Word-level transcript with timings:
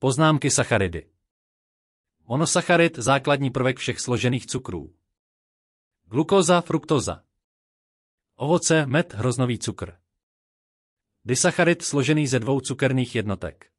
Poznámky 0.00 0.50
sacharidy. 0.50 1.10
Monosacharid 2.24 2.98
základní 2.98 3.50
prvek 3.50 3.78
všech 3.78 4.00
složených 4.00 4.46
cukrů. 4.46 4.94
Glukóza, 6.04 6.60
fruktóza. 6.60 7.24
Ovoce, 8.34 8.86
med, 8.86 9.14
hroznový 9.14 9.58
cukr. 9.58 10.00
Disacharid 11.24 11.82
složený 11.82 12.26
ze 12.26 12.38
dvou 12.38 12.60
cukerných 12.60 13.14
jednotek. 13.14 13.72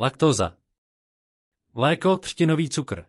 Laktóza. 0.00 0.58
Mléko, 1.74 2.16
třtinový 2.18 2.68
cukr. 2.68 3.06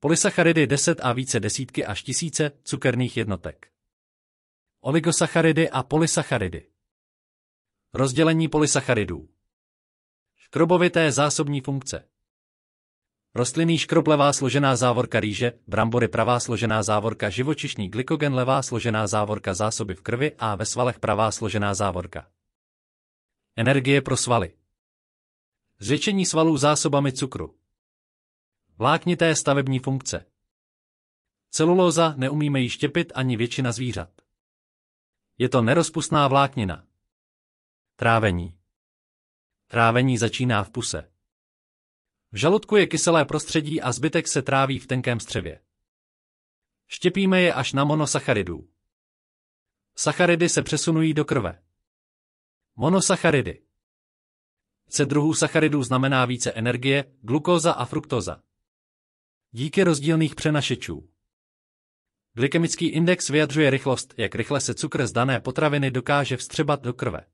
Polysacharidy 0.00 0.66
10 0.66 1.00
a 1.00 1.12
více 1.12 1.40
desítky 1.40 1.86
až 1.86 2.02
tisíce 2.02 2.50
cukerných 2.64 3.16
jednotek. 3.16 3.72
Oligosacharidy 4.80 5.70
a 5.70 5.82
polysacharidy. 5.82 6.70
Rozdělení 7.94 8.48
polysacharidů. 8.48 9.39
Škrobovité 10.50 11.12
zásobní 11.12 11.60
funkce. 11.60 12.08
Rostlinný 13.34 13.78
škrob 13.78 14.06
levá 14.06 14.32
složená 14.32 14.76
závorka 14.76 15.20
rýže, 15.20 15.62
brambory 15.66 16.08
pravá 16.08 16.40
složená 16.40 16.82
závorka 16.82 17.30
živočišný 17.30 17.86
glykogen 17.86 18.34
levá 18.34 18.58
složená 18.62 19.06
závorka 19.06 19.54
zásoby 19.54 19.94
v 19.94 20.02
krvi 20.02 20.28
a 20.38 20.58
ve 20.58 20.66
svalech 20.66 20.98
pravá 20.98 21.30
složená 21.30 21.74
závorka. 21.74 22.26
Energie 23.56 24.02
pro 24.02 24.16
svaly. 24.16 24.52
Zvětšení 25.78 26.26
svalů 26.26 26.56
zásobami 26.56 27.12
cukru. 27.12 27.54
Vláknité 28.78 29.34
stavební 29.34 29.78
funkce. 29.78 30.26
Celulóza 31.50 32.14
neumíme 32.16 32.60
ji 32.60 32.68
štěpit 32.68 33.12
ani 33.14 33.36
většina 33.36 33.72
zvířat. 33.72 34.10
Je 35.38 35.48
to 35.48 35.62
nerozpustná 35.62 36.28
vláknina. 36.28 36.84
Trávení. 37.96 38.59
Trávení 39.70 40.18
začíná 40.18 40.64
v 40.64 40.70
puse. 40.70 41.12
V 42.32 42.36
žaludku 42.36 42.76
je 42.76 42.86
kyselé 42.86 43.24
prostředí 43.24 43.82
a 43.82 43.92
zbytek 43.92 44.28
se 44.28 44.42
tráví 44.42 44.78
v 44.78 44.86
tenkém 44.86 45.20
střevě. 45.20 45.60
Štěpíme 46.86 47.40
je 47.40 47.54
až 47.54 47.72
na 47.72 47.84
monosacharidů. 47.84 48.68
Sacharidy 49.96 50.48
se 50.48 50.62
přesunují 50.62 51.14
do 51.14 51.24
krve. 51.24 51.62
Monosacharidy. 52.76 53.62
Se 54.88 55.04
druhů 55.04 55.34
sacharidů 55.34 55.82
znamená 55.82 56.24
více 56.24 56.52
energie, 56.52 57.04
glukóza 57.20 57.72
a 57.72 57.84
fruktóza. 57.84 58.42
Díky 59.50 59.84
rozdílných 59.84 60.34
přenašečů. 60.34 61.08
Glykemický 62.32 62.86
index 62.86 63.28
vyjadřuje 63.28 63.70
rychlost, 63.70 64.14
jak 64.16 64.34
rychle 64.34 64.60
se 64.60 64.74
cukr 64.74 65.06
z 65.06 65.12
dané 65.12 65.40
potraviny 65.40 65.90
dokáže 65.90 66.36
vstřebat 66.36 66.82
do 66.82 66.92
krve. 66.92 67.26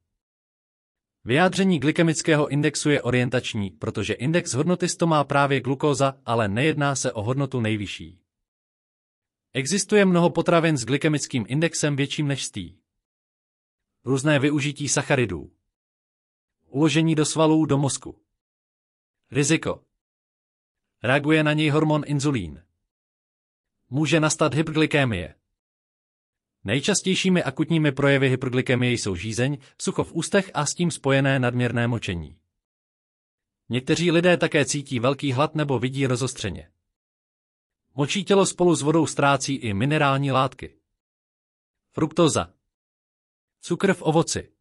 Vyjádření 1.26 1.78
glykemického 1.78 2.48
indexu 2.48 2.90
je 2.90 3.02
orientační, 3.02 3.70
protože 3.70 4.14
index 4.14 4.54
hodnoty 4.54 4.88
100 4.88 5.06
má 5.06 5.24
právě 5.24 5.60
glukóza, 5.60 6.20
ale 6.24 6.48
nejedná 6.48 6.94
se 6.96 7.12
o 7.12 7.22
hodnotu 7.22 7.60
nejvyšší. 7.60 8.20
Existuje 9.52 10.04
mnoho 10.04 10.30
potravin 10.30 10.76
s 10.76 10.84
glykemickým 10.84 11.44
indexem 11.48 11.96
větším 11.96 12.28
než 12.28 12.44
100. 12.44 12.60
Různé 14.04 14.38
využití 14.38 14.88
sacharidů. 14.88 15.52
Uložení 16.66 17.14
do 17.14 17.24
svalů 17.24 17.66
do 17.66 17.78
mozku. 17.78 18.20
Riziko. 19.30 19.84
Reaguje 21.02 21.44
na 21.44 21.52
něj 21.52 21.68
hormon 21.68 22.02
inzulín. 22.06 22.62
Může 23.90 24.20
nastat 24.20 24.54
hyperglykémie. 24.54 25.34
Nejčastějšími 26.66 27.42
akutními 27.42 27.92
projevy 27.92 28.28
hyperglykemie 28.28 28.92
jsou 28.92 29.16
žízeň, 29.16 29.58
sucho 29.82 30.04
v 30.04 30.12
ústech 30.12 30.50
a 30.54 30.66
s 30.66 30.74
tím 30.74 30.90
spojené 30.90 31.38
nadměrné 31.38 31.88
močení. 31.88 32.38
Někteří 33.68 34.10
lidé 34.10 34.36
také 34.36 34.64
cítí 34.64 35.00
velký 35.00 35.32
hlad 35.32 35.54
nebo 35.54 35.78
vidí 35.78 36.06
rozostřeně. 36.06 36.70
Močí 37.94 38.24
tělo 38.24 38.46
spolu 38.46 38.74
s 38.74 38.82
vodou 38.82 39.06
ztrácí 39.06 39.54
i 39.54 39.74
minerální 39.74 40.32
látky. 40.32 40.78
Fruktoza. 41.92 42.52
Cukr 43.60 43.94
v 43.94 44.02
ovoci. 44.02 44.52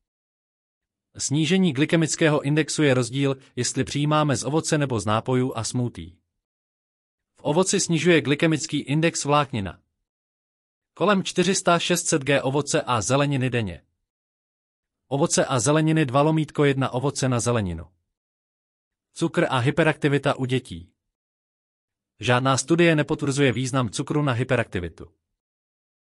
Snížení 1.18 1.74
glykemického 1.74 2.42
indexu 2.42 2.84
je 2.84 2.94
rozdíl, 2.94 3.38
jestli 3.56 3.84
přijímáme 3.84 4.38
z 4.38 4.44
ovoce 4.44 4.78
nebo 4.78 5.00
z 5.00 5.06
nápojů 5.06 5.54
a 5.56 5.64
smutí. 5.64 6.18
V 7.36 7.42
ovoci 7.42 7.80
snižuje 7.80 8.22
glykemický 8.22 8.80
index 8.80 9.26
vláknina. 9.26 9.85
Kolem 10.98 11.22
400-600 11.22 12.20
g 12.20 12.42
ovoce 12.42 12.82
a 12.82 13.02
zeleniny 13.02 13.50
denně. 13.50 13.82
Ovoce 15.08 15.46
a 15.46 15.60
zeleniny 15.60 16.06
2 16.06 16.22
lomítko 16.22 16.66
1 16.66 16.90
ovoce 16.90 17.30
na 17.30 17.40
zeleninu. 17.40 17.88
Cukr 19.14 19.46
a 19.50 19.58
hyperaktivita 19.58 20.36
u 20.36 20.46
dětí. 20.46 20.92
Žádná 22.20 22.58
studie 22.58 22.96
nepotvrzuje 22.96 23.52
význam 23.52 23.90
cukru 23.90 24.22
na 24.22 24.34
hyperaktivitu. 24.34 25.12